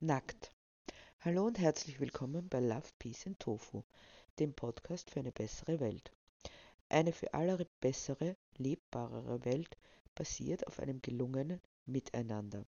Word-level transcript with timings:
Nackt. 0.00 0.52
Hallo 1.20 1.46
und 1.46 1.58
herzlich 1.58 2.00
willkommen 2.00 2.50
bei 2.50 2.60
Love, 2.60 2.90
Peace 2.98 3.26
and 3.26 3.40
Tofu, 3.40 3.82
dem 4.38 4.52
Podcast 4.52 5.08
für 5.08 5.20
eine 5.20 5.32
bessere 5.32 5.80
Welt. 5.80 6.12
Eine 6.90 7.14
für 7.14 7.32
alle 7.32 7.66
bessere, 7.80 8.36
lebbarere 8.58 9.42
Welt 9.46 9.78
basiert 10.14 10.66
auf 10.66 10.80
einem 10.80 11.00
gelungenen 11.00 11.62
Miteinander. 11.86 12.66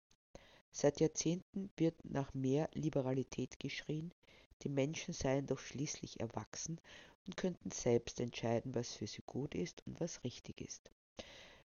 Seit 0.71 1.01
Jahrzehnten 1.01 1.71
wird 1.79 1.95
nach 2.05 2.35
mehr 2.35 2.69
Liberalität 2.75 3.59
geschrien, 3.59 4.13
die 4.61 4.69
Menschen 4.69 5.15
seien 5.15 5.47
doch 5.47 5.61
schließlich 5.61 6.21
erwachsen 6.21 6.79
und 7.27 7.39
könnten 7.39 7.71
selbst 7.71 8.21
entscheiden, 8.21 8.75
was 8.75 8.93
für 8.93 9.07
sie 9.07 9.23
gut 9.25 9.55
ist 9.55 9.83
und 9.87 9.99
was 9.99 10.23
richtig 10.25 10.61
ist. 10.61 10.91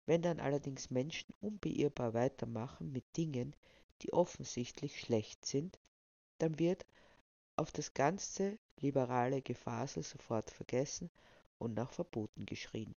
Wenn 0.08 0.24
dann 0.24 0.40
allerdings 0.40 0.90
Menschen 0.90 1.32
unbeirrbar 1.42 2.16
weitermachen 2.16 2.92
mit 2.92 3.06
Dingen, 3.16 3.56
die 4.04 4.12
offensichtlich 4.12 5.00
schlecht 5.00 5.46
sind, 5.46 5.80
dann 6.40 6.60
wird 6.60 6.86
auf 7.56 7.72
das 7.72 7.94
ganze 7.94 8.58
liberale 8.80 9.42
Gefasel 9.42 10.04
sofort 10.04 10.52
vergessen 10.52 11.10
und 11.58 11.74
nach 11.74 11.92
Verboten 11.92 12.46
geschrien. 12.46 12.94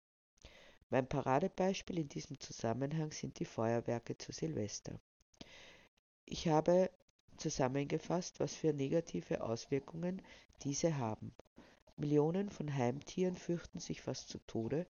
Mein 0.91 1.09
Paradebeispiel 1.09 1.99
in 1.99 2.09
diesem 2.09 2.41
Zusammenhang 2.41 3.13
sind 3.13 3.39
die 3.39 3.45
Feuerwerke 3.45 4.19
zu 4.19 4.33
Silvester. 4.33 4.99
Ich 6.25 6.49
habe 6.49 6.91
zusammengefasst, 7.37 8.41
was 8.41 8.55
für 8.55 8.73
negative 8.73 9.43
Auswirkungen 9.43 10.23
diese 10.63 10.97
haben. 10.97 11.35
Millionen 11.97 12.51
von 12.51 12.75
Heimtieren 12.75 13.37
fürchten 13.37 13.79
sich 13.79 14.03
fast 14.03 14.29
zu 14.29 14.39
Tode, 14.47 14.87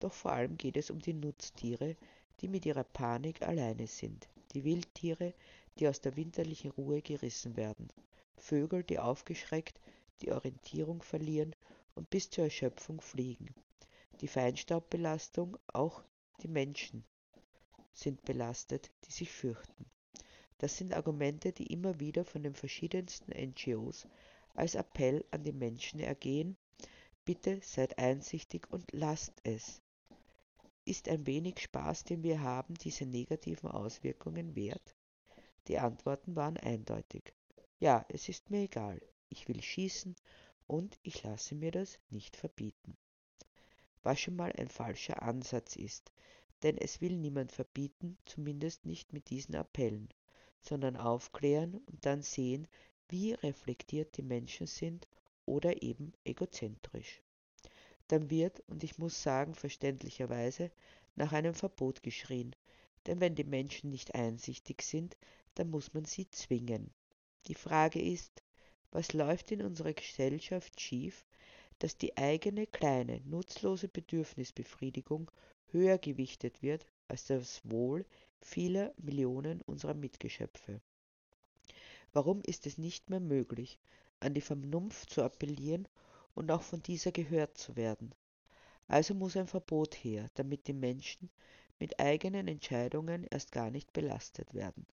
doch 0.00 0.12
vor 0.12 0.32
allem 0.32 0.56
geht 0.56 0.76
es 0.76 0.90
um 0.90 1.00
die 1.00 1.14
Nutztiere, 1.14 1.96
die 2.40 2.48
mit 2.48 2.66
ihrer 2.66 2.84
Panik 2.84 3.42
alleine 3.42 3.86
sind 3.86 4.28
die 4.54 4.64
Wildtiere, 4.64 5.34
die 5.78 5.88
aus 5.88 6.00
der 6.00 6.16
winterlichen 6.16 6.70
Ruhe 6.70 7.02
gerissen 7.02 7.56
werden, 7.56 7.88
Vögel, 8.36 8.82
die 8.82 8.98
aufgeschreckt 8.98 9.80
die 10.22 10.32
Orientierung 10.32 11.02
verlieren 11.02 11.54
und 11.94 12.10
bis 12.10 12.30
zur 12.30 12.44
Erschöpfung 12.44 13.00
fliegen. 13.00 13.54
Die 14.20 14.28
Feinstaubbelastung, 14.28 15.56
auch 15.66 16.02
die 16.42 16.48
Menschen 16.48 17.04
sind 17.92 18.24
belastet, 18.24 18.90
die 19.04 19.12
sich 19.12 19.30
fürchten. 19.30 19.86
Das 20.58 20.76
sind 20.76 20.94
Argumente, 20.94 21.52
die 21.52 21.72
immer 21.72 22.00
wieder 22.00 22.24
von 22.24 22.42
den 22.42 22.54
verschiedensten 22.54 23.32
NGOs 23.32 24.06
als 24.54 24.74
Appell 24.74 25.24
an 25.30 25.42
die 25.42 25.52
Menschen 25.52 26.00
ergehen. 26.00 26.56
Bitte 27.24 27.60
seid 27.62 27.98
einsichtig 27.98 28.70
und 28.70 28.90
lasst 28.92 29.32
es. 29.42 29.82
Ist 30.86 31.08
ein 31.08 31.26
wenig 31.26 31.60
Spaß, 31.60 32.04
den 32.04 32.22
wir 32.22 32.42
haben, 32.42 32.74
diese 32.74 33.06
negativen 33.06 33.70
Auswirkungen 33.70 34.54
wert? 34.54 34.94
Die 35.66 35.78
Antworten 35.78 36.36
waren 36.36 36.58
eindeutig. 36.58 37.32
Ja, 37.78 38.04
es 38.10 38.28
ist 38.28 38.50
mir 38.50 38.64
egal. 38.64 39.00
Ich 39.30 39.48
will 39.48 39.62
schießen 39.62 40.14
und 40.66 40.98
ich 41.02 41.22
lasse 41.22 41.54
mir 41.54 41.70
das 41.70 41.98
nicht 42.10 42.36
verbieten. 42.36 42.98
Was 44.02 44.20
schon 44.20 44.36
mal 44.36 44.52
ein 44.52 44.68
falscher 44.68 45.22
Ansatz 45.22 45.74
ist, 45.76 46.12
denn 46.62 46.76
es 46.76 47.00
will 47.00 47.16
niemand 47.16 47.52
verbieten, 47.52 48.18
zumindest 48.26 48.84
nicht 48.84 49.14
mit 49.14 49.30
diesen 49.30 49.54
Appellen, 49.54 50.10
sondern 50.60 50.98
aufklären 50.98 51.78
und 51.86 52.04
dann 52.04 52.20
sehen, 52.22 52.68
wie 53.08 53.32
reflektiert 53.32 54.18
die 54.18 54.22
Menschen 54.22 54.66
sind 54.66 55.08
oder 55.46 55.82
eben 55.82 56.12
egozentrisch 56.24 57.22
dann 58.08 58.30
wird, 58.30 58.62
und 58.68 58.84
ich 58.84 58.98
muss 58.98 59.22
sagen 59.22 59.54
verständlicherweise, 59.54 60.70
nach 61.16 61.32
einem 61.32 61.54
Verbot 61.54 62.02
geschrien, 62.02 62.54
denn 63.06 63.20
wenn 63.20 63.34
die 63.34 63.44
Menschen 63.44 63.90
nicht 63.90 64.14
einsichtig 64.14 64.82
sind, 64.82 65.16
dann 65.54 65.70
muss 65.70 65.94
man 65.94 66.04
sie 66.04 66.28
zwingen. 66.30 66.90
Die 67.46 67.54
Frage 67.54 68.00
ist, 68.00 68.42
was 68.90 69.12
läuft 69.12 69.52
in 69.52 69.62
unserer 69.62 69.92
Gesellschaft 69.92 70.80
schief, 70.80 71.24
dass 71.78 71.96
die 71.96 72.16
eigene 72.16 72.66
kleine, 72.66 73.20
nutzlose 73.24 73.88
Bedürfnisbefriedigung 73.88 75.30
höher 75.70 75.98
gewichtet 75.98 76.62
wird 76.62 76.86
als 77.08 77.26
das 77.26 77.60
Wohl 77.64 78.06
vieler 78.40 78.92
Millionen 78.96 79.60
unserer 79.62 79.94
Mitgeschöpfe. 79.94 80.80
Warum 82.12 82.42
ist 82.42 82.66
es 82.66 82.78
nicht 82.78 83.10
mehr 83.10 83.20
möglich, 83.20 83.78
an 84.20 84.34
die 84.34 84.40
Vernunft 84.40 85.10
zu 85.10 85.22
appellieren 85.22 85.88
und 86.34 86.50
auch 86.50 86.62
von 86.62 86.82
dieser 86.82 87.12
gehört 87.12 87.56
zu 87.56 87.76
werden. 87.76 88.14
Also 88.86 89.14
muss 89.14 89.36
ein 89.36 89.46
Verbot 89.46 89.94
her, 89.94 90.30
damit 90.34 90.66
die 90.66 90.72
Menschen 90.72 91.30
mit 91.78 91.98
eigenen 91.98 92.48
Entscheidungen 92.48 93.24
erst 93.24 93.52
gar 93.52 93.70
nicht 93.70 93.92
belastet 93.92 94.52
werden. 94.52 94.86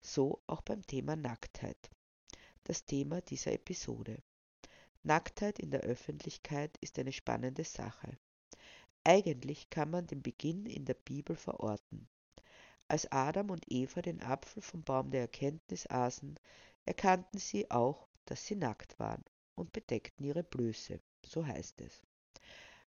So 0.00 0.42
auch 0.46 0.60
beim 0.60 0.86
Thema 0.86 1.16
Nacktheit. 1.16 1.90
Das 2.64 2.84
Thema 2.84 3.20
dieser 3.22 3.52
Episode. 3.52 4.22
Nacktheit 5.02 5.58
in 5.58 5.70
der 5.70 5.80
Öffentlichkeit 5.80 6.76
ist 6.80 6.98
eine 6.98 7.12
spannende 7.12 7.64
Sache. 7.64 8.18
Eigentlich 9.04 9.70
kann 9.70 9.90
man 9.90 10.06
den 10.06 10.22
Beginn 10.22 10.66
in 10.66 10.84
der 10.84 10.94
Bibel 10.94 11.34
verorten. 11.34 12.08
Als 12.86 13.10
Adam 13.10 13.50
und 13.50 13.64
Eva 13.68 14.02
den 14.02 14.22
Apfel 14.22 14.62
vom 14.62 14.84
Baum 14.84 15.10
der 15.10 15.22
Erkenntnis 15.22 15.86
aßen, 15.88 16.38
erkannten 16.84 17.38
sie 17.38 17.70
auch, 17.70 18.06
dass 18.26 18.46
sie 18.46 18.56
nackt 18.56 18.98
waren 19.00 19.24
und 19.54 19.72
bedeckten 19.72 20.24
ihre 20.24 20.42
Blöße, 20.42 21.00
so 21.24 21.46
heißt 21.46 21.80
es. 21.80 22.02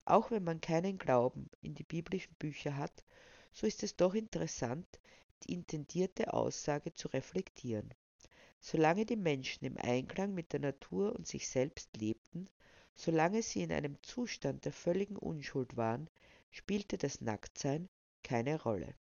Auch 0.05 0.31
wenn 0.31 0.45
man 0.45 0.61
keinen 0.61 0.99
Glauben 0.99 1.51
in 1.61 1.75
die 1.75 1.85
biblischen 1.85 2.35
Bücher 2.35 2.77
hat, 2.77 3.05
so 3.53 3.67
ist 3.67 3.83
es 3.83 3.97
doch 3.97 4.15
interessant, 4.15 5.01
die 5.43 5.53
intendierte 5.53 6.33
Aussage 6.33 6.95
zu 6.95 7.09
reflektieren. 7.09 7.93
Solange 8.61 9.07
die 9.07 9.17
Menschen 9.17 9.65
im 9.65 9.77
Einklang 9.77 10.35
mit 10.35 10.53
der 10.53 10.61
Natur 10.61 11.15
und 11.15 11.27
sich 11.27 11.49
selbst 11.49 11.97
lebten, 11.97 12.49
solange 12.95 13.43
sie 13.43 13.63
in 13.63 13.73
einem 13.73 14.01
Zustand 14.03 14.65
der 14.65 14.73
völligen 14.73 15.17
Unschuld 15.17 15.77
waren, 15.77 16.09
spielte 16.51 16.99
das 16.99 17.21
Nacktsein 17.21 17.89
keine 18.23 18.63
Rolle. 18.63 18.95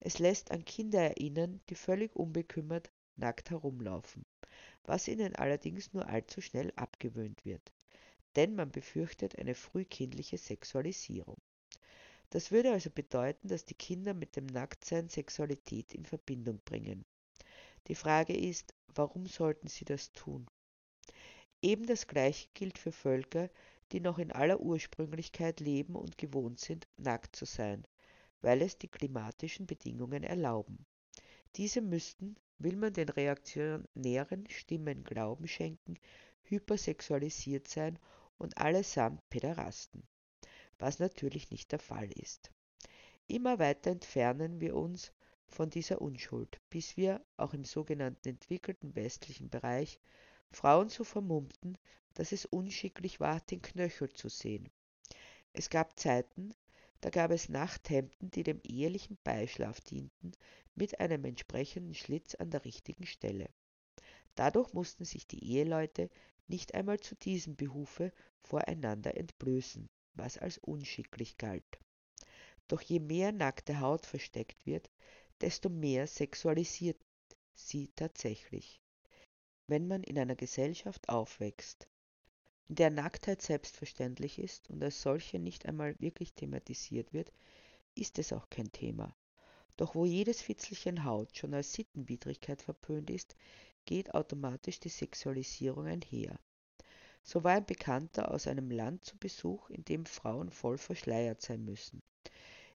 Es 0.00 0.18
lässt 0.18 0.50
an 0.52 0.64
Kinder 0.64 1.00
erinnern, 1.00 1.60
die 1.68 1.74
völlig 1.74 2.14
unbekümmert 2.14 2.90
nackt 3.16 3.50
herumlaufen 3.50 4.24
was 4.84 5.08
ihnen 5.08 5.36
allerdings 5.36 5.92
nur 5.92 6.06
allzu 6.06 6.40
schnell 6.40 6.72
abgewöhnt 6.76 7.44
wird, 7.44 7.72
denn 8.36 8.54
man 8.54 8.70
befürchtet 8.70 9.38
eine 9.38 9.54
frühkindliche 9.54 10.38
Sexualisierung. 10.38 11.36
Das 12.30 12.50
würde 12.50 12.72
also 12.72 12.90
bedeuten, 12.90 13.48
dass 13.48 13.64
die 13.64 13.74
Kinder 13.74 14.14
mit 14.14 14.36
dem 14.36 14.46
Nacktsein 14.46 15.08
Sexualität 15.08 15.94
in 15.94 16.04
Verbindung 16.04 16.60
bringen. 16.64 17.04
Die 17.86 17.94
Frage 17.94 18.36
ist, 18.36 18.74
warum 18.94 19.26
sollten 19.26 19.68
sie 19.68 19.84
das 19.84 20.12
tun? 20.12 20.46
Eben 21.62 21.86
das 21.86 22.06
Gleiche 22.06 22.48
gilt 22.52 22.78
für 22.78 22.92
Völker, 22.92 23.48
die 23.92 24.00
noch 24.00 24.18
in 24.18 24.30
aller 24.30 24.60
Ursprünglichkeit 24.60 25.60
leben 25.60 25.96
und 25.96 26.18
gewohnt 26.18 26.60
sind, 26.60 26.86
nackt 26.98 27.34
zu 27.34 27.46
sein, 27.46 27.86
weil 28.42 28.60
es 28.62 28.76
die 28.76 28.88
klimatischen 28.88 29.66
Bedingungen 29.66 30.22
erlauben. 30.22 30.84
Diese 31.56 31.80
müssten, 31.80 32.36
will 32.58 32.76
man 32.76 32.92
den 32.92 33.08
reaktionären 33.08 34.48
Stimmen 34.50 35.04
Glauben 35.04 35.48
schenken, 35.48 35.98
hypersexualisiert 36.42 37.68
sein 37.68 37.98
und 38.38 38.58
allesamt 38.58 39.28
Päderasten, 39.30 40.02
was 40.78 40.98
natürlich 40.98 41.50
nicht 41.50 41.72
der 41.72 41.78
Fall 41.78 42.10
ist. 42.12 42.50
Immer 43.26 43.58
weiter 43.58 43.90
entfernen 43.90 44.60
wir 44.60 44.74
uns 44.74 45.12
von 45.46 45.70
dieser 45.70 46.00
Unschuld, 46.00 46.60
bis 46.70 46.96
wir, 46.96 47.24
auch 47.36 47.54
im 47.54 47.64
sogenannten 47.64 48.28
entwickelten 48.28 48.94
westlichen 48.94 49.50
Bereich, 49.50 50.00
Frauen 50.50 50.88
so 50.88 51.04
vermummten, 51.04 51.76
dass 52.14 52.32
es 52.32 52.46
unschicklich 52.46 53.20
war, 53.20 53.40
den 53.40 53.62
Knöchel 53.62 54.12
zu 54.12 54.28
sehen. 54.28 54.70
Es 55.52 55.70
gab 55.70 55.98
Zeiten, 55.98 56.54
da 57.00 57.10
gab 57.10 57.30
es 57.30 57.48
Nachthemden, 57.48 58.30
die 58.30 58.42
dem 58.42 58.60
ehelichen 58.64 59.18
Beischlaf 59.22 59.80
dienten, 59.80 60.32
mit 60.74 61.00
einem 61.00 61.24
entsprechenden 61.24 61.94
Schlitz 61.94 62.34
an 62.34 62.50
der 62.50 62.64
richtigen 62.64 63.06
Stelle. 63.06 63.50
Dadurch 64.34 64.72
mussten 64.72 65.04
sich 65.04 65.26
die 65.26 65.44
Eheleute 65.44 66.10
nicht 66.46 66.74
einmal 66.74 67.00
zu 67.00 67.14
diesem 67.16 67.56
Behufe 67.56 68.12
voreinander 68.42 69.16
entblößen, 69.16 69.88
was 70.14 70.38
als 70.38 70.58
unschicklich 70.58 71.36
galt. 71.36 71.78
Doch 72.68 72.80
je 72.80 73.00
mehr 73.00 73.32
nackte 73.32 73.80
Haut 73.80 74.06
versteckt 74.06 74.66
wird, 74.66 74.90
desto 75.40 75.68
mehr 75.68 76.06
sexualisiert 76.06 76.98
sie 77.54 77.90
tatsächlich. 77.96 78.80
Wenn 79.66 79.86
man 79.88 80.02
in 80.02 80.18
einer 80.18 80.36
Gesellschaft 80.36 81.08
aufwächst, 81.08 81.88
der 82.68 82.90
Nacktheit 82.90 83.40
selbstverständlich 83.40 84.38
ist 84.38 84.68
und 84.68 84.82
als 84.82 85.00
solche 85.00 85.38
nicht 85.38 85.66
einmal 85.66 85.98
wirklich 86.00 86.34
thematisiert 86.34 87.12
wird, 87.12 87.32
ist 87.94 88.18
es 88.18 88.32
auch 88.32 88.50
kein 88.50 88.70
Thema. 88.72 89.16
Doch 89.78 89.94
wo 89.94 90.04
jedes 90.04 90.42
Fitzelchen 90.42 91.04
Haut 91.04 91.36
schon 91.36 91.54
als 91.54 91.72
Sittenwidrigkeit 91.72 92.60
verpönt 92.60 93.10
ist, 93.10 93.36
geht 93.84 94.12
automatisch 94.12 94.80
die 94.80 94.90
Sexualisierung 94.90 95.86
einher. 95.86 96.38
So 97.22 97.42
war 97.42 97.52
ein 97.52 97.64
Bekannter 97.64 98.30
aus 98.30 98.46
einem 98.46 98.70
Land 98.70 99.04
zu 99.04 99.16
Besuch, 99.16 99.70
in 99.70 99.84
dem 99.84 100.04
Frauen 100.04 100.50
voll 100.50 100.78
verschleiert 100.78 101.40
sein 101.40 101.64
müssen. 101.64 102.02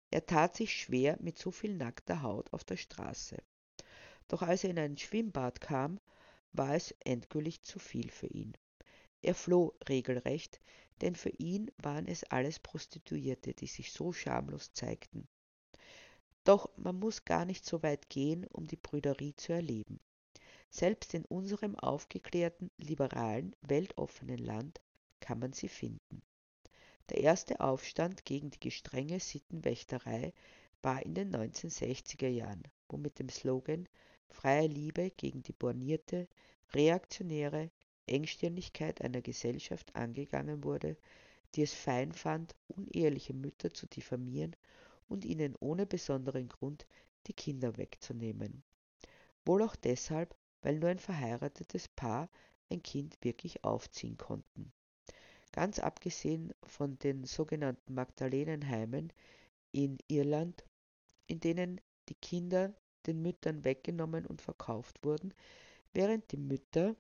Er 0.10 0.25
tat 0.25 0.56
sich 0.56 0.74
schwer 0.74 1.18
mit 1.19 1.38
so 1.38 1.51
viel 1.51 1.75
nackter 1.75 2.22
Haut 2.22 2.51
auf 2.54 2.63
der 2.63 2.78
Straße. 2.78 3.38
Doch 4.28 4.42
als 4.42 4.63
er 4.63 4.72
in 4.72 4.80
ein 4.80 4.98
Schwimmbad 4.98 5.62
kam, 5.62 6.00
war 6.51 6.75
es 6.75 6.96
endgültig 7.04 7.62
zu 7.63 7.80
viel 7.80 8.10
für 8.10 8.28
ihn. 8.28 8.54
Er 9.24 9.36
floh 9.36 9.74
regelrecht, 9.88 10.60
denn 11.02 11.16
für 11.16 11.30
ihn 11.30 11.72
waren 11.78 12.08
es 12.08 12.25
alles 12.25 12.60
Prostituierte, 12.60 13.54
die 13.54 13.68
sich 13.68 13.94
so 13.94 14.12
schamlos 14.12 14.74
zeigten. 14.74 15.28
Doch 16.44 16.70
man 16.75 17.00
muss 17.00 17.24
gar 17.24 17.46
nicht 17.46 17.66
so 17.66 17.81
weit 17.84 18.10
gehen, 18.10 18.46
um 18.48 18.68
die 18.68 18.75
Brüderie 18.75 19.34
zu 19.36 19.54
erleben. 19.54 20.02
Selbst 20.70 21.14
in 21.14 21.24
unserem 21.24 21.80
aufgeklärten, 21.80 22.70
liberalen, 22.78 23.56
weltoffenen 23.62 24.40
Land 24.40 24.81
kann 25.22 25.40
man 25.40 25.54
sie 25.54 25.70
finden. 25.70 26.22
Der 27.10 27.20
erste 27.20 27.62
Aufstand 27.62 28.25
gegen 28.25 28.50
die 28.50 28.60
gestrenge 28.60 29.22
Sittenwächterei 29.22 30.34
war 30.81 31.02
in 31.02 31.16
den 31.16 31.34
1960er 31.34 32.28
Jahren, 32.28 32.64
wo 32.90 32.98
mit 32.98 33.20
dem 33.20 33.30
Slogan 33.30 33.88
Freie 34.28 34.68
Liebe 34.68 35.12
gegen 35.12 35.44
die 35.44 35.54
bornierte, 35.54 36.28
reaktionäre 36.74 37.72
Engstirnigkeit 38.08 39.02
einer 39.02 39.22
Gesellschaft 39.22 39.96
angegangen 39.96 40.64
wurde, 40.64 40.98
die 41.56 41.62
es 41.62 41.74
fein 41.74 42.12
fand, 42.12 42.56
uneheliche 42.68 43.34
Mütter 43.34 43.74
zu 43.74 43.88
diffamieren 43.88 44.56
und 45.08 45.26
ihnen 45.26 45.56
ohne 45.60 45.86
besonderen 45.86 46.50
Grund 46.50 46.86
die 47.28 47.34
Kinder 47.34 47.78
wegzunehmen. 47.78 48.64
Wohl 49.46 49.62
auch 49.62 49.76
deshalb, 49.76 50.36
weil 50.62 50.80
nur 50.80 50.90
ein 50.90 51.00
verheiratetes 51.00 51.88
Paar 51.88 52.30
ein 52.70 52.82
Kind 52.82 53.18
wirklich 53.22 53.64
aufziehen 53.64 54.18
konnten. 54.18 54.72
Ganz 55.52 55.80
abgesehen 55.80 56.54
von 56.64 56.98
den 57.00 57.26
sogenannten 57.26 57.94
Magdalenenheimen 57.94 59.14
in 59.72 59.98
Irland, 60.08 60.66
in 61.28 61.40
denen 61.40 61.80
die 62.10 62.16
Kinder 62.16 62.74
den 63.06 63.22
Müttern 63.22 63.64
weggenommen 63.64 64.26
und 64.26 64.42
verkauft 64.42 65.04
wurden, 65.04 65.34
während 65.94 66.32
die 66.32 66.38
Mütter 66.38 66.96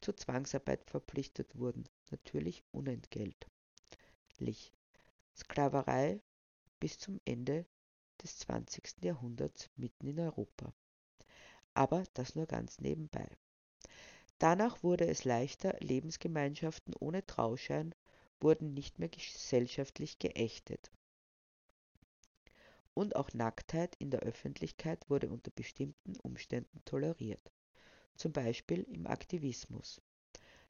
zur 0.00 0.16
Zwangsarbeit 0.16 0.90
verpflichtet 0.90 1.56
wurden, 1.56 1.84
natürlich 2.10 2.64
unentgeltlich. 2.72 4.72
Sklaverei 5.36 6.20
bis 6.80 6.98
zum 6.98 7.20
Ende 7.24 7.66
des 8.22 8.38
20. 8.38 9.02
Jahrhunderts 9.02 9.70
mitten 9.76 10.06
in 10.06 10.20
Europa. 10.20 10.72
Aber 11.74 12.04
das 12.14 12.34
nur 12.34 12.46
ganz 12.46 12.80
nebenbei. 12.80 13.28
Danach 14.38 14.82
wurde 14.82 15.06
es 15.06 15.24
leichter, 15.24 15.76
Lebensgemeinschaften 15.80 16.94
ohne 16.98 17.26
Trauschein 17.26 17.94
wurden 18.40 18.72
nicht 18.72 18.98
mehr 18.98 19.10
gesellschaftlich 19.10 20.18
geächtet. 20.18 20.90
Und 22.94 23.16
auch 23.16 23.32
Nacktheit 23.34 23.94
in 23.96 24.10
der 24.10 24.20
Öffentlichkeit 24.20 25.08
wurde 25.08 25.28
unter 25.28 25.50
bestimmten 25.50 26.16
Umständen 26.20 26.82
toleriert, 26.84 27.52
zum 28.20 28.32
Beispiel 28.32 28.82
im 28.92 29.06
Aktivismus. 29.06 30.02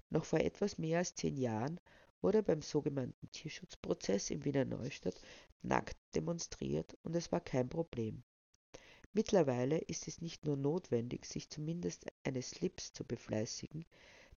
Noch 0.09 0.25
vor 0.25 0.39
etwas 0.39 0.79
mehr 0.79 0.99
als 0.99 1.17
zehn 1.17 1.37
Jahren 1.37 1.81
wurde 2.23 2.45
beim 2.45 2.63
sogenannten 2.63 3.29
Tierschutzprozess 3.33 4.31
in 4.31 4.45
Wiener 4.45 4.65
Neustadt 4.65 5.21
nackt 5.63 5.97
demonstriert 6.15 6.97
und 7.03 7.17
es 7.17 7.33
war 7.33 7.41
kein 7.41 7.69
Problem. 7.69 8.23
Mittlerweile 9.13 9.79
ist 9.79 10.07
es 10.07 10.21
nicht 10.21 10.45
nur 10.45 10.57
notwendig, 10.57 11.25
sich 11.25 11.51
zumindest 11.51 12.07
eines 12.23 12.51
Slips 12.51 12.93
zu 12.93 13.05
befleißigen, 13.05 13.85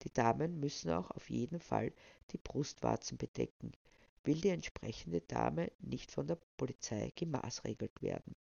die 0.04 0.14
Damen 0.14 0.62
müssen 0.62 0.90
auch 0.92 1.12
auf 1.12 1.30
jeden 1.30 1.60
Fall 1.60 1.92
die 2.32 2.38
Brustwarzen 2.38 3.18
bedecken, 3.18 3.74
will 4.24 4.40
die 4.40 4.50
entsprechende 4.50 5.20
Dame 5.20 5.70
nicht 5.80 6.12
von 6.12 6.28
der 6.28 6.38
Polizei 6.56 7.12
gemaßregelt 7.16 8.02
werden. 8.02 8.36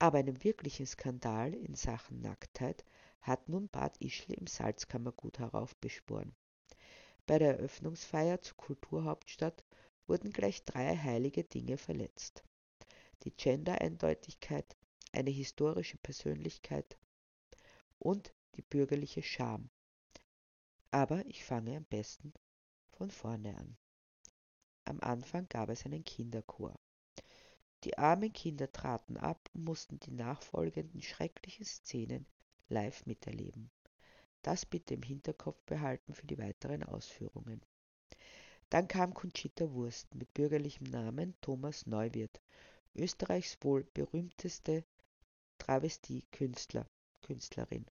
Aber 0.00 0.18
einen 0.18 0.42
wirklichen 0.42 0.86
Skandal 0.86 1.54
in 1.54 1.76
Sachen 1.76 2.20
Nacktheit 2.20 2.84
hat 3.20 3.48
nun 3.48 3.68
Bad 3.68 3.96
Ischl 3.98 4.32
im 4.32 4.46
Salzkammergut 4.46 5.38
heraufbeschworen. 5.38 6.34
Bei 7.26 7.38
der 7.38 7.58
Eröffnungsfeier 7.58 8.40
zur 8.40 8.56
Kulturhauptstadt 8.56 9.64
wurden 10.06 10.32
gleich 10.32 10.64
drei 10.64 10.96
heilige 10.96 11.44
Dinge 11.44 11.76
verletzt. 11.76 12.42
Die 13.22 13.30
Gender-Eindeutigkeit, 13.30 14.76
eine 15.12 15.30
historische 15.30 15.98
Persönlichkeit 15.98 16.98
und 17.98 18.34
die 18.56 18.62
bürgerliche 18.62 19.22
Scham. 19.22 19.70
Aber 20.90 21.24
ich 21.26 21.44
fange 21.44 21.76
am 21.76 21.84
besten 21.84 22.32
von 22.90 23.10
vorne 23.10 23.56
an. 23.56 23.76
Am 24.84 24.98
Anfang 25.00 25.48
gab 25.48 25.68
es 25.68 25.84
einen 25.84 26.04
Kinderchor. 26.04 26.74
Die 27.84 27.96
armen 27.96 28.32
Kinder 28.32 28.72
traten 28.72 29.16
ab 29.16 29.48
und 29.54 29.64
mussten 29.64 30.00
die 30.00 30.10
nachfolgenden 30.10 31.00
schrecklichen 31.00 31.64
Szenen 31.64 32.26
live 32.70 33.04
miterleben. 33.06 33.70
Das 34.42 34.64
bitte 34.64 34.94
im 34.94 35.02
Hinterkopf 35.02 35.62
behalten 35.64 36.14
für 36.14 36.26
die 36.26 36.38
weiteren 36.38 36.82
Ausführungen. 36.82 37.60
Dann 38.70 38.88
kam 38.88 39.12
Conchita 39.12 39.70
Wurst 39.72 40.14
mit 40.14 40.32
bürgerlichem 40.32 40.86
Namen 40.86 41.34
Thomas 41.40 41.86
Neuwirth, 41.86 42.40
Österreichs 42.94 43.58
wohl 43.60 43.84
berühmteste 43.92 44.84
Travestie-Künstler, 45.58 46.86
Künstlerin. 47.20 47.84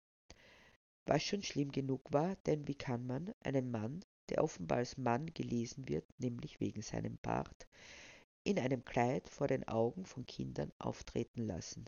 Was 1.06 1.24
schon 1.24 1.44
schlimm 1.44 1.72
genug 1.72 2.02
war, 2.12 2.36
denn 2.46 2.68
wie 2.68 2.76
kann 2.76 3.06
man 3.06 3.34
einen 3.42 3.72
Mann, 3.72 4.04
der 4.30 4.44
offenbar 4.44 4.80
als 4.80 4.98
Mann 4.98 5.28
gelesen 5.34 5.88
wird, 5.88 6.06
nämlich 6.20 6.60
wegen 6.60 6.82
seinem 6.82 7.18
Bart, 7.18 7.68
in 8.44 8.58
einem 8.58 8.86
Kleid 8.86 9.28
vor 9.28 9.48
den 9.48 9.68
Augen 9.68 10.06
von 10.06 10.26
Kindern 10.26 10.72
auftreten 10.80 11.42
lassen, 11.46 11.86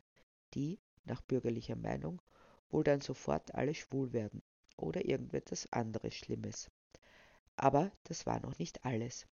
die, 0.54 0.80
nach 1.06 1.22
bürgerlicher 1.22 1.76
Meinung, 1.76 2.22
wohl 2.72 2.84
dann 2.84 3.02
sofort 3.02 3.54
alle 3.56 3.74
schwul 3.74 4.14
werden 4.14 4.42
oder 4.78 5.06
irgendetwas 5.06 5.72
anderes 5.72 6.16
Schlimmes. 6.16 6.70
Aber 7.56 7.92
das 8.06 8.26
war 8.26 8.40
noch 8.40 8.58
nicht 8.58 8.84
alles. 8.86 9.28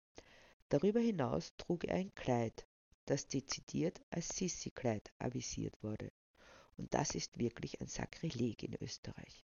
Darüber 0.69 0.99
hinaus 0.99 1.53
trug 1.57 1.85
er 1.85 1.95
ein 1.95 2.13
Kleid, 2.13 2.67
das 3.05 3.27
dezidiert 3.27 4.01
als 4.11 4.29
Sissi-Kleid 4.29 5.11
avisiert 5.17 5.81
wurde. 5.81 6.11
Und 6.77 6.93
das 6.93 7.15
ist 7.15 7.39
wirklich 7.39 7.81
ein 7.81 7.87
Sakrileg 7.87 8.63
in 8.63 8.75
Österreich. 8.81 9.43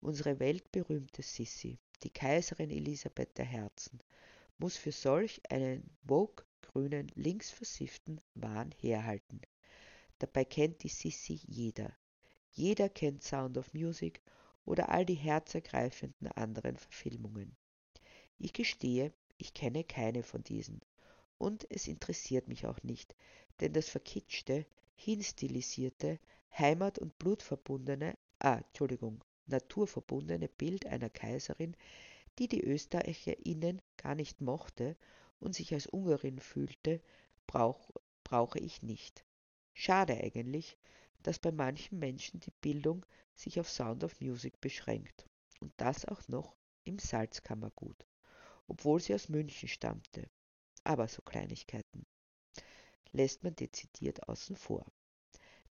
Unsere 0.00 0.38
weltberühmte 0.38 1.22
Sissi, 1.22 1.78
die 2.02 2.10
Kaiserin 2.10 2.70
Elisabeth 2.70 3.36
der 3.38 3.46
Herzen, 3.46 3.98
muss 4.58 4.76
für 4.76 4.92
solch 4.92 5.40
einen 5.50 5.96
woke 6.02 6.44
grünen 6.60 7.08
linksversifften 7.14 8.20
Wahn 8.34 8.72
herhalten. 8.78 9.40
Dabei 10.18 10.44
kennt 10.44 10.82
die 10.82 10.88
Sissi 10.88 11.40
jeder. 11.46 11.96
Jeder 12.50 12.88
kennt 12.88 13.22
Sound 13.22 13.58
of 13.58 13.72
Music 13.74 14.20
oder 14.64 14.88
all 14.90 15.06
die 15.06 15.14
herzergreifenden 15.14 16.28
anderen 16.32 16.76
Verfilmungen. 16.76 17.56
Ich 18.38 18.52
gestehe, 18.52 19.12
ich 19.36 19.54
kenne 19.54 19.84
keine 19.84 20.22
von 20.22 20.42
diesen. 20.42 20.80
Und 21.38 21.66
es 21.70 21.86
interessiert 21.86 22.48
mich 22.48 22.66
auch 22.66 22.82
nicht, 22.82 23.14
denn 23.60 23.72
das 23.72 23.88
verkitschte, 23.88 24.66
hinstilisierte, 24.96 26.18
heimat- 26.56 26.98
und 26.98 27.18
blutverbundene, 27.18 28.16
ah, 28.40 28.58
Entschuldigung, 28.58 29.22
naturverbundene 29.46 30.48
Bild 30.48 30.86
einer 30.86 31.10
Kaiserin, 31.10 31.76
die 32.38 32.48
die 32.48 32.64
ÖsterreicherInnen 32.64 33.80
gar 33.96 34.14
nicht 34.14 34.40
mochte 34.40 34.96
und 35.40 35.54
sich 35.54 35.72
als 35.72 35.86
Ungarin 35.86 36.38
fühlte, 36.38 37.00
brauch, 37.46 37.90
brauche 38.24 38.58
ich 38.58 38.82
nicht. 38.82 39.24
Schade 39.72 40.14
eigentlich, 40.14 40.76
dass 41.22 41.38
bei 41.38 41.52
manchen 41.52 41.98
Menschen 41.98 42.40
die 42.40 42.52
Bildung 42.60 43.04
sich 43.34 43.60
auf 43.60 43.70
Sound 43.70 44.04
of 44.04 44.20
Music 44.20 44.60
beschränkt. 44.60 45.26
Und 45.60 45.72
das 45.76 46.04
auch 46.04 46.26
noch 46.28 46.56
im 46.84 46.98
Salzkammergut 46.98 48.06
obwohl 48.68 49.00
sie 49.00 49.14
aus 49.14 49.28
München 49.28 49.68
stammte. 49.68 50.30
Aber 50.84 51.08
so 51.08 51.22
Kleinigkeiten 51.22 52.06
lässt 53.12 53.42
man 53.42 53.56
dezidiert 53.56 54.28
außen 54.28 54.56
vor. 54.56 54.86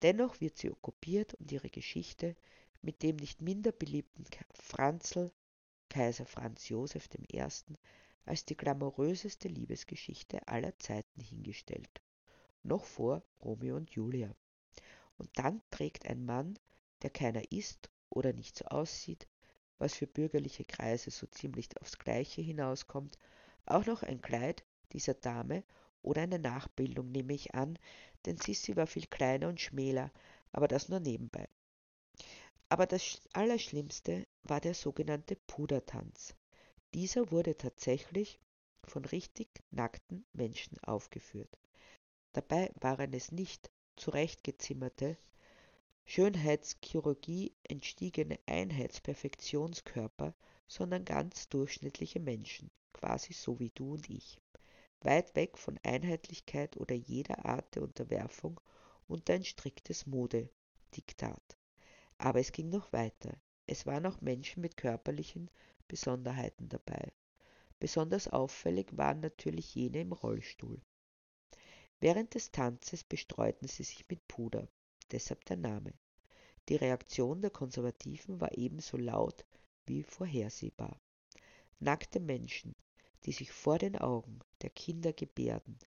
Dennoch 0.03 0.41
wird 0.41 0.59
sie 0.59 0.71
okkupiert 0.71 1.35
und 1.35 1.51
ihre 1.51 1.71
Geschichte 1.71 2.37
mit 2.83 3.03
dem 3.03 3.17
nicht 3.17 3.41
minder 3.41 3.73
beliebten 3.73 4.25
Franzl, 4.53 5.33
Kaiser 5.89 6.27
Franz 6.27 6.69
Josef 6.69 7.09
I., 7.33 7.43
als 8.25 8.45
die 8.45 8.57
glamouröseste 8.57 9.49
Liebesgeschichte 9.49 10.47
aller 10.47 10.77
Zeiten 10.79 11.21
hingestellt. 11.21 12.03
Noch 12.63 12.85
vor 12.85 13.23
Romeo 13.41 13.77
und 13.77 13.91
Julia. 13.91 14.35
Und 15.19 15.31
dann 15.39 15.63
trägt 15.71 16.07
ein 16.07 16.25
Mann, 16.25 16.59
der 17.03 17.11
keiner 17.11 17.51
ist 17.51 17.91
oder 18.11 18.33
nicht 18.33 18.57
so 18.57 18.65
aussieht, 18.67 19.27
was 19.79 19.95
für 19.95 20.07
bürgerliche 20.07 20.65
Kreise 20.65 21.11
so 21.11 21.27
ziemlich 21.27 21.69
aufs 21.81 21.99
Gleiche 21.99 22.41
hinauskommt, 22.41 23.19
auch 23.67 23.87
noch 23.87 24.03
ein 24.03 24.21
Kleid 24.21 24.65
dieser 24.93 25.15
Dame 25.15 25.65
oder 26.03 26.23
eine 26.23 26.39
Nachbildung, 26.39 27.11
nehme 27.11 27.33
ich 27.35 27.55
an, 27.55 27.79
denn 28.27 28.37
Sissi 28.37 28.77
war 28.77 28.87
viel 28.87 29.07
kleiner 29.07 29.49
und 29.49 29.61
schmäler, 29.61 30.11
aber 30.53 30.69
das 30.69 30.89
nur 30.89 31.01
nebenbei. 31.01 31.49
Aber 32.69 32.87
das 32.87 33.21
Allerschlimmste 33.33 34.27
war 34.45 34.61
der 34.61 34.75
sogenannte 34.75 35.37
Pudertanz. 35.37 36.35
Dieser 36.95 37.31
wurde 37.31 37.57
tatsächlich 37.57 38.41
von 38.85 39.05
richtig 39.05 39.49
nackten 39.71 40.25
Menschen 40.33 40.79
aufgeführt. 40.83 41.59
Dabei 42.33 42.71
waren 42.81 43.13
es 43.13 43.31
nicht 43.31 43.71
zurechtgezimmerte 44.03 45.17
Schönheitschirurgie 46.07 47.55
entstiegene 47.63 48.37
Einheitsperfektionskörper, 48.47 50.35
sondern 50.67 51.05
ganz 51.05 51.49
durchschnittliche 51.49 52.19
Menschen, 52.19 52.73
quasi 52.93 53.33
so 53.33 53.61
wie 53.61 53.71
du 53.71 53.93
und 53.93 54.11
ich, 54.11 54.41
weit 55.03 55.37
weg 55.37 55.57
von 55.57 55.79
Einheitlichkeit 55.85 56.77
oder 56.79 56.97
jeder 56.97 57.45
Art 57.45 57.77
der 57.77 57.85
Unterwerfung 57.85 58.61
unter 59.07 59.35
ein 59.35 59.45
striktes 59.45 60.05
Modediktat. 60.05 61.57
Aber 62.19 62.41
es 62.41 62.51
ging 62.51 62.71
noch 62.71 62.93
weiter. 62.93 63.41
Es 63.69 63.87
waren 63.87 64.07
auch 64.07 64.21
Menschen 64.21 64.63
mit 64.63 64.77
körperlichen 64.77 65.49
Besonderheiten 65.87 66.69
dabei. 66.69 67.13
Besonders 67.79 68.27
auffällig 68.27 68.97
waren 68.97 69.21
natürlich 69.21 69.77
jene 69.77 70.01
im 70.01 70.11
Rollstuhl. 70.11 70.83
Während 72.03 72.35
des 72.35 72.51
Tanzes 72.51 73.05
bestreuten 73.05 73.69
sie 73.69 73.85
sich 73.85 74.09
mit 74.09 74.27
Puder, 74.27 74.67
deshalb 75.13 75.45
der 75.45 75.57
Name. 75.57 75.95
Die 76.69 76.75
Reaktion 76.75 77.43
der 77.43 77.53
Konservativen 77.53 78.41
war 78.41 78.59
ebenso 78.59 78.97
laut 78.97 79.47
wie 79.87 80.03
vorhersehbar. 80.03 81.01
Nackte 81.79 82.19
Menschen, 82.19 82.75
die 83.23 83.31
sich 83.31 83.53
vor 83.53 83.79
den 83.79 83.97
Augen 83.97 84.41
der 84.63 84.71
Kinder 84.71 85.13
gebärden. 85.13 85.79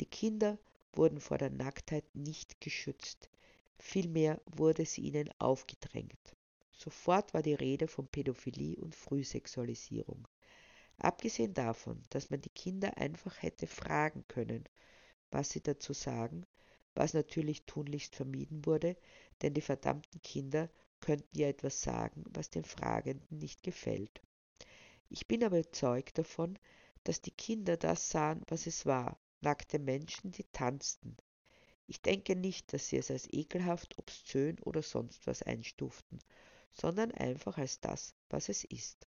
Die 0.00 0.06
Kinder 0.06 0.60
wurden 0.92 1.20
vor 1.20 1.38
der 1.38 1.50
Nacktheit 1.50 2.04
nicht 2.14 2.60
geschützt, 2.60 3.28
vielmehr 3.80 4.40
wurde 4.46 4.84
sie 4.84 5.00
ihnen 5.00 5.28
aufgedrängt. 5.40 6.36
Sofort 6.70 7.34
war 7.34 7.42
die 7.42 7.54
Rede 7.54 7.88
von 7.88 8.06
Pädophilie 8.06 8.76
und 8.76 8.94
Frühsexualisierung. 8.94 10.28
Abgesehen 10.98 11.52
davon, 11.52 12.00
dass 12.10 12.30
man 12.30 12.42
die 12.42 12.48
Kinder 12.48 12.96
einfach 12.96 13.42
hätte 13.42 13.66
fragen 13.66 14.24
können, 14.28 14.62
was 15.30 15.50
sie 15.50 15.62
dazu 15.62 15.92
sagen, 15.92 16.46
was 16.94 17.14
natürlich 17.14 17.64
tunlichst 17.64 18.16
vermieden 18.16 18.66
wurde, 18.66 18.96
denn 19.42 19.54
die 19.54 19.60
verdammten 19.60 20.20
Kinder 20.22 20.68
könnten 21.00 21.38
ja 21.38 21.48
etwas 21.48 21.82
sagen, 21.82 22.24
was 22.30 22.50
den 22.50 22.64
Fragenden 22.64 23.38
nicht 23.38 23.62
gefällt. 23.62 24.20
Ich 25.08 25.26
bin 25.26 25.44
aber 25.44 25.60
überzeugt 25.60 26.18
davon, 26.18 26.58
dass 27.04 27.22
die 27.22 27.30
Kinder 27.30 27.76
das 27.76 28.10
sahen, 28.10 28.42
was 28.48 28.66
es 28.66 28.84
war, 28.84 29.18
nackte 29.40 29.78
Menschen, 29.78 30.32
die 30.32 30.44
tanzten. 30.52 31.16
Ich 31.86 32.02
denke 32.02 32.36
nicht, 32.36 32.72
dass 32.72 32.88
sie 32.88 32.98
es 32.98 33.10
als 33.10 33.32
ekelhaft, 33.32 33.96
obszön 33.98 34.58
oder 34.60 34.82
sonst 34.82 35.26
was 35.26 35.42
einstuften, 35.42 36.18
sondern 36.72 37.12
einfach 37.12 37.56
als 37.56 37.80
das, 37.80 38.14
was 38.28 38.48
es 38.48 38.64
ist. 38.64 39.06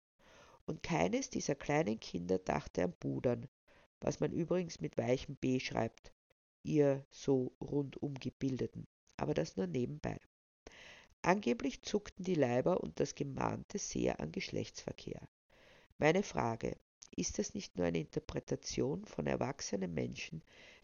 Und 0.65 0.81
keines 0.81 1.29
dieser 1.29 1.55
kleinen 1.55 1.99
Kinder 1.99 2.39
dachte 2.39 2.83
an 2.83 2.93
Budern, 2.93 3.47
was 4.01 4.19
man 4.19 4.33
übrigens 4.33 4.81
mit 4.81 4.97
weichem 4.97 5.35
B 5.35 5.59
schreibt, 5.59 6.11
ihr 6.63 7.05
so 7.09 7.53
rundum 7.61 8.15
gebildeten, 8.15 8.87
aber 9.17 9.33
das 9.33 9.55
nur 9.55 9.67
nebenbei. 9.67 10.19
Angeblich 11.21 11.83
zuckten 11.83 12.25
die 12.25 12.35
Leiber 12.35 12.81
und 12.81 12.99
das 12.99 13.13
Gemahnte 13.15 13.77
sehr 13.77 14.19
an 14.19 14.31
Geschlechtsverkehr. 14.31 15.21
Meine 15.99 16.23
Frage, 16.23 16.75
ist 17.15 17.37
das 17.37 17.53
nicht 17.53 17.77
nur 17.77 17.85
eine 17.85 17.99
Interpretation 17.99 19.05
von 19.05 19.27
erwachsenen 19.27 19.93
Menschen, 19.93 20.41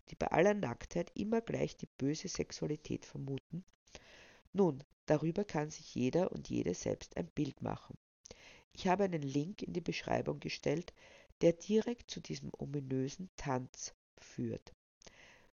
die 0.09 0.15
bei 0.15 0.27
aller 0.27 0.53
Nacktheit 0.53 1.11
immer 1.15 1.41
gleich 1.41 1.75
die 1.75 1.87
böse 1.97 2.27
Sexualität 2.27 3.05
vermuten? 3.05 3.65
Nun, 4.53 4.83
darüber 5.07 5.43
kann 5.43 5.71
sich 5.71 5.95
jeder 5.95 6.31
und 6.31 6.49
jede 6.49 6.73
selbst 6.73 7.17
ein 7.17 7.27
Bild 7.27 7.61
machen. 7.61 7.97
Ich 8.73 8.87
habe 8.87 9.05
einen 9.05 9.23
Link 9.23 9.63
in 9.63 9.73
die 9.73 9.81
Beschreibung 9.81 10.39
gestellt, 10.39 10.93
der 11.41 11.53
direkt 11.53 12.09
zu 12.09 12.19
diesem 12.19 12.51
ominösen 12.57 13.29
Tanz 13.37 13.93
führt. 14.17 14.73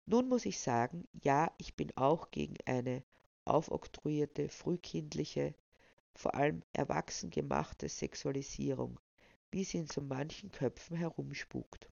Nun 0.05 0.29
muss 0.29 0.45
ich 0.45 0.59
sagen, 0.59 1.07
ja, 1.23 1.51
ich 1.57 1.75
bin 1.75 1.95
auch 1.97 2.31
gegen 2.31 2.55
eine 2.65 3.03
aufoktroyierte, 3.45 4.49
frühkindliche, 4.49 5.53
vor 6.15 6.35
allem 6.35 6.63
erwachsen 6.73 7.29
gemachte 7.29 7.89
Sexualisierung, 7.89 8.99
wie 9.51 9.63
sie 9.63 9.79
in 9.79 9.87
so 9.87 10.01
manchen 10.01 10.51
Köpfen 10.51 10.97
herumspukt. 10.97 11.89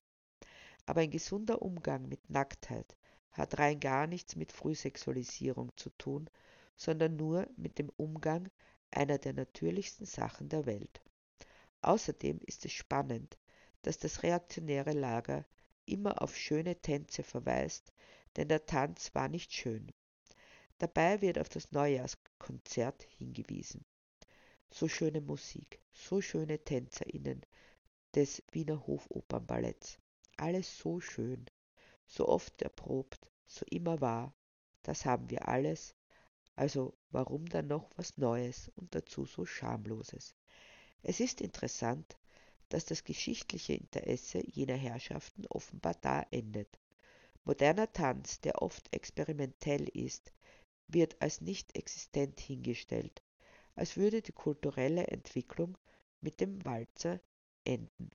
Aber 0.86 1.00
ein 1.00 1.10
gesunder 1.10 1.62
Umgang 1.62 2.08
mit 2.08 2.30
Nacktheit 2.30 2.96
hat 3.32 3.58
rein 3.58 3.80
gar 3.80 4.06
nichts 4.06 4.36
mit 4.36 4.52
Frühsexualisierung 4.52 5.70
zu 5.76 5.90
tun, 5.90 6.28
sondern 6.76 7.16
nur 7.16 7.48
mit 7.56 7.78
dem 7.78 7.90
Umgang 7.96 8.48
einer 8.90 9.18
der 9.18 9.32
natürlichsten 9.32 10.06
Sachen 10.06 10.48
der 10.48 10.66
Welt. 10.66 11.02
Außerdem 11.82 12.40
ist 12.40 12.64
es 12.64 12.72
spannend, 12.72 13.36
dass 13.86 13.98
das 13.98 14.24
reaktionäre 14.24 14.90
Lager 14.90 15.44
immer 15.84 16.20
auf 16.20 16.36
schöne 16.36 16.74
Tänze 16.74 17.22
verweist, 17.22 17.92
denn 18.34 18.48
der 18.48 18.66
Tanz 18.66 19.14
war 19.14 19.28
nicht 19.28 19.52
schön. 19.52 19.92
Dabei 20.78 21.20
wird 21.20 21.38
auf 21.38 21.48
das 21.48 21.70
Neujahrskonzert 21.70 23.04
hingewiesen. 23.16 23.84
So 24.70 24.88
schöne 24.88 25.20
Musik, 25.20 25.80
so 25.92 26.20
schöne 26.20 26.58
TänzerInnen 26.58 27.42
des 28.12 28.42
Wiener 28.50 28.84
Hofopernballetts. 28.88 30.00
Alles 30.36 30.76
so 30.76 30.98
schön, 30.98 31.46
so 32.08 32.26
oft 32.28 32.60
erprobt, 32.62 33.30
so 33.46 33.64
immer 33.70 34.00
wahr. 34.00 34.34
Das 34.82 35.04
haben 35.04 35.30
wir 35.30 35.46
alles. 35.46 35.94
Also 36.56 36.98
warum 37.10 37.46
dann 37.46 37.68
noch 37.68 37.88
was 37.94 38.18
Neues 38.18 38.68
und 38.74 38.96
dazu 38.96 39.26
so 39.26 39.46
Schamloses? 39.46 40.34
Es 41.04 41.20
ist 41.20 41.40
interessant, 41.40 42.16
dass 42.68 42.84
das 42.84 43.04
geschichtliche 43.04 43.74
Interesse 43.74 44.42
jener 44.44 44.76
Herrschaften 44.76 45.46
offenbar 45.46 45.94
da 46.00 46.26
endet. 46.30 46.78
Moderner 47.44 47.92
Tanz, 47.92 48.40
der 48.40 48.60
oft 48.60 48.92
experimentell 48.92 49.88
ist, 49.88 50.32
wird 50.88 51.20
als 51.22 51.40
nicht 51.40 51.76
existent 51.76 52.40
hingestellt, 52.40 53.22
als 53.76 53.96
würde 53.96 54.20
die 54.20 54.32
kulturelle 54.32 55.06
Entwicklung 55.06 55.78
mit 56.20 56.40
dem 56.40 56.64
Walzer 56.64 57.20
enden. 57.64 58.10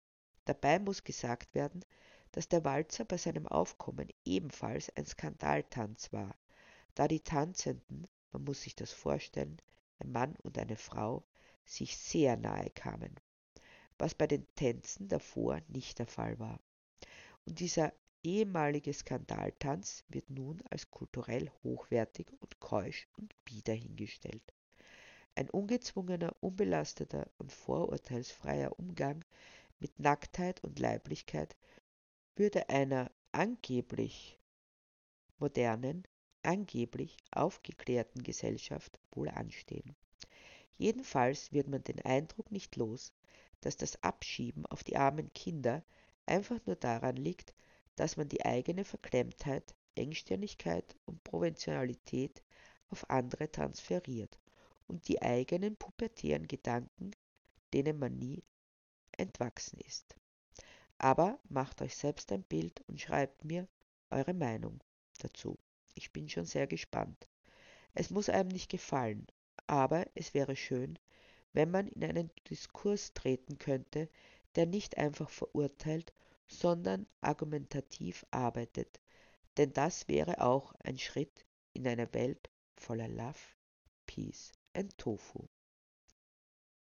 Dabei 0.46 0.80
muss 0.80 1.04
gesagt 1.04 1.56
werden, 1.56 1.86
dass 2.34 2.50
der 2.50 2.66
Walzer 2.66 3.06
bei 3.06 3.18
seinem 3.18 3.48
Aufkommen 3.48 4.10
ebenfalls 4.26 4.90
ein 4.98 5.06
Skandaltanz 5.06 6.12
war, 6.12 6.36
da 6.96 7.08
die 7.08 7.22
Tanzenden, 7.22 8.08
man 8.32 8.44
muss 8.44 8.64
sich 8.64 8.76
das 8.76 8.92
vorstellen, 8.92 9.62
ein 10.00 10.12
Mann 10.12 10.36
und 10.44 10.58
eine 10.58 10.78
Frau, 10.78 11.24
sich 11.64 11.96
sehr 11.98 12.36
nahe 12.36 12.70
kamen 12.72 13.16
was 14.02 14.16
bei 14.16 14.26
den 14.26 14.48
Tänzen 14.56 15.08
davor 15.08 15.62
nicht 15.68 16.00
der 16.00 16.08
Fall 16.08 16.40
war. 16.40 16.60
Und 17.46 17.60
dieser 17.60 17.94
ehemalige 18.24 18.92
Skandaltanz 18.92 20.04
wird 20.08 20.28
nun 20.28 20.60
als 20.72 20.90
kulturell 20.90 21.52
hochwertig 21.64 22.32
und 22.40 22.60
keusch 22.60 23.08
und 23.18 23.36
bieder 23.46 23.76
hingestellt. 23.76 24.56
Ein 25.36 25.52
ungezwungener, 25.52 26.36
unbelasteter 26.40 27.30
und 27.38 27.52
vorurteilsfreier 27.52 28.80
Umgang 28.80 29.24
mit 29.80 30.00
Nacktheit 30.00 30.64
und 30.64 30.80
Leiblichkeit 30.80 31.56
würde 32.36 32.70
einer 32.70 33.12
angeblich 33.32 34.40
modernen, 35.38 36.08
angeblich 36.42 37.18
aufgeklärten 37.30 38.24
Gesellschaft 38.24 39.00
wohl 39.12 39.30
anstehen. 39.30 39.96
Jedenfalls 40.78 41.52
wird 41.52 41.68
man 41.68 41.84
den 41.84 42.00
Eindruck 42.02 42.52
nicht 42.52 42.76
los, 42.78 43.14
dass 43.62 43.78
das 43.78 44.02
Abschieben 44.04 44.66
auf 44.66 44.84
die 44.84 44.98
armen 44.98 45.32
Kinder 45.34 45.84
einfach 46.26 46.60
nur 46.66 46.76
daran 46.76 47.16
liegt, 47.16 47.54
dass 47.96 48.18
man 48.18 48.30
die 48.30 48.46
eigene 48.46 48.84
Verklemmtheit, 48.84 49.76
Engstirnigkeit 49.96 50.96
und 51.06 51.24
Provinzialität 51.24 52.44
auf 52.90 53.10
andere 53.10 53.52
transferiert 53.52 54.40
und 54.88 55.08
die 55.08 55.22
eigenen 55.22 55.76
pubertären 55.76 56.48
Gedanken, 56.48 57.12
denen 57.74 58.00
man 58.00 58.18
nie 58.18 58.44
entwachsen 59.18 59.80
ist. 59.80 60.16
Aber 60.98 61.40
macht 61.50 61.82
euch 61.82 61.96
selbst 61.96 62.32
ein 62.32 62.44
Bild 62.44 62.82
und 62.88 63.00
schreibt 63.00 63.44
mir 63.44 63.68
eure 64.10 64.34
Meinung 64.34 64.84
dazu. 65.20 65.58
Ich 65.96 66.12
bin 66.12 66.30
schon 66.30 66.46
sehr 66.46 66.68
gespannt. 66.68 67.28
Es 67.94 68.10
muss 68.10 68.30
einem 68.30 68.50
nicht 68.50 68.70
gefallen, 68.70 69.28
aber 69.68 70.06
es 70.16 70.34
wäre 70.34 70.56
schön, 70.56 70.98
wenn 71.54 71.72
man 71.72 71.88
in 71.88 72.04
einen 72.04 72.32
Diskurs 72.50 73.14
treten 73.14 73.58
könnte, 73.58 74.10
der 74.56 74.66
nicht 74.66 74.98
einfach 74.98 75.30
verurteilt, 75.30 76.14
sondern 76.48 77.08
argumentativ 77.22 78.26
arbeitet, 78.32 79.00
denn 79.58 79.74
das 79.74 80.08
wäre 80.08 80.42
auch 80.42 80.74
ein 80.84 80.98
Schritt 80.98 81.46
in 81.74 81.88
eine 81.88 82.14
Welt 82.14 82.50
voller 82.76 83.08
Love, 83.08 83.40
Peace 84.06 84.52
and 84.74 84.98
Tofu. 84.98 85.48